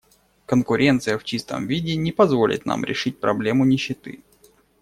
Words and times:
Конкуренция 0.47 1.19
в 1.19 1.23
чистом 1.23 1.67
виде 1.67 1.95
не 1.95 2.11
позволит 2.11 2.65
нам 2.65 2.83
решить 2.83 3.19
проблему 3.19 3.65
нищеты. 3.65 4.23